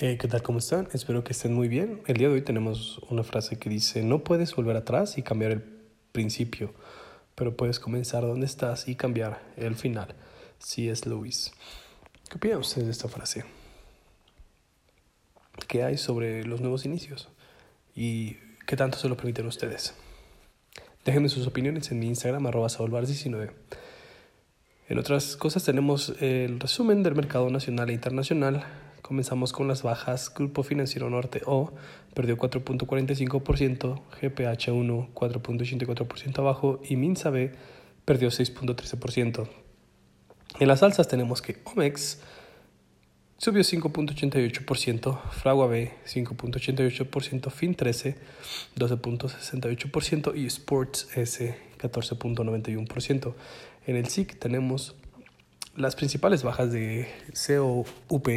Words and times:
Eh, 0.00 0.16
¿Qué 0.16 0.28
tal? 0.28 0.42
¿Cómo 0.42 0.60
están? 0.60 0.86
Espero 0.92 1.24
que 1.24 1.32
estén 1.32 1.52
muy 1.52 1.66
bien. 1.66 2.02
El 2.06 2.18
día 2.18 2.28
de 2.28 2.34
hoy 2.34 2.42
tenemos 2.42 3.00
una 3.10 3.24
frase 3.24 3.58
que 3.58 3.68
dice, 3.68 4.04
no 4.04 4.22
puedes 4.22 4.54
volver 4.54 4.76
atrás 4.76 5.18
y 5.18 5.22
cambiar 5.22 5.50
el 5.50 5.64
principio, 6.12 6.72
pero 7.34 7.56
puedes 7.56 7.80
comenzar 7.80 8.22
donde 8.22 8.46
estás 8.46 8.86
y 8.86 8.94
cambiar 8.94 9.42
el 9.56 9.74
final. 9.74 10.14
Si 10.60 10.88
es 10.88 11.04
Luis. 11.04 11.50
¿Qué 12.30 12.36
opinan 12.36 12.58
ustedes 12.58 12.86
de 12.86 12.92
esta 12.92 13.08
frase? 13.08 13.44
¿Qué 15.66 15.82
hay 15.82 15.96
sobre 15.96 16.44
los 16.44 16.60
nuevos 16.60 16.84
inicios? 16.84 17.28
¿Y 17.96 18.34
qué 18.68 18.76
tanto 18.76 18.98
se 18.98 19.08
lo 19.08 19.16
permiten 19.16 19.48
ustedes? 19.48 19.94
Déjenme 21.04 21.28
sus 21.28 21.44
opiniones 21.44 21.90
en 21.90 21.98
mi 21.98 22.06
Instagram, 22.06 22.46
arroba 22.46 22.68
19 22.68 23.50
En 24.90 24.98
otras 24.98 25.36
cosas 25.36 25.64
tenemos 25.64 26.14
el 26.20 26.60
resumen 26.60 27.02
del 27.02 27.16
mercado 27.16 27.50
nacional 27.50 27.90
e 27.90 27.94
internacional 27.94 28.87
Comenzamos 29.02 29.52
con 29.52 29.68
las 29.68 29.82
bajas. 29.82 30.32
Grupo 30.34 30.62
Financiero 30.62 31.10
Norte 31.10 31.42
O 31.46 31.72
perdió 32.14 32.36
4.45%, 32.36 34.00
GPH1 34.20 35.12
4.84% 35.14 36.38
abajo 36.38 36.80
y 36.88 36.96
Minsa 36.96 37.30
B 37.30 37.52
perdió 38.04 38.28
6.13%. 38.28 39.48
En 40.60 40.68
las 40.68 40.82
alzas 40.82 41.08
tenemos 41.08 41.42
que 41.42 41.58
Omex 41.64 42.20
subió 43.36 43.62
5.88%, 43.62 45.30
Fragua 45.30 45.66
B 45.68 45.92
5.88%, 46.06 47.50
Fin 47.50 47.74
13 47.74 48.16
12.68% 48.76 50.36
y 50.36 50.46
Sports 50.46 51.08
S 51.14 51.56
14.91%. 51.78 53.34
En 53.86 53.96
el 53.96 54.08
SIC 54.08 54.38
tenemos 54.38 54.96
las 55.76 55.94
principales 55.94 56.42
bajas 56.42 56.72
de 56.72 57.08
COUP 57.46 58.28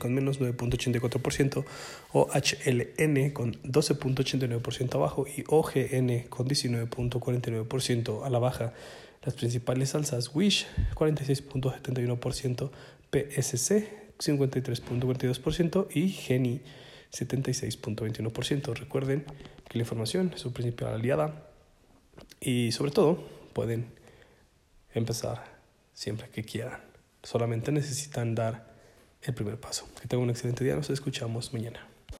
con 0.00 0.12
menos 0.12 0.40
9.84%, 0.40 1.64
OHLN 2.12 3.30
con 3.30 3.54
12.89% 3.62 4.94
abajo 4.96 5.26
y 5.28 5.44
OGN 5.46 6.24
con 6.28 6.48
19.49% 6.48 8.24
a 8.24 8.30
la 8.30 8.40
baja. 8.40 8.72
Las 9.22 9.34
principales 9.34 9.94
alzas 9.94 10.34
Wish 10.34 10.66
46.71%, 10.96 12.70
PSC 13.12 14.00
53.42% 14.18 15.86
y 15.94 16.08
Geni 16.08 16.60
76.21%. 17.12 18.74
Recuerden 18.74 19.24
que 19.68 19.78
la 19.78 19.82
información 19.82 20.32
es 20.34 20.40
su 20.40 20.52
principal 20.52 20.94
aliada 20.94 21.48
y 22.40 22.72
sobre 22.72 22.92
todo 22.92 23.22
pueden 23.52 23.86
empezar 24.94 25.44
siempre 25.92 26.28
que 26.28 26.44
quieran. 26.44 26.80
Solamente 27.22 27.72
necesitan 27.72 28.34
dar 28.34 28.69
el 29.22 29.34
primer 29.34 29.58
paso. 29.58 29.86
Que 30.00 30.08
tengan 30.08 30.24
un 30.24 30.30
excelente 30.30 30.64
día. 30.64 30.76
Nos 30.76 30.90
escuchamos 30.90 31.52
mañana. 31.52 31.86